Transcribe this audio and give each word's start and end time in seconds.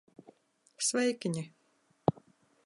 Sveikiņi! 0.87 1.45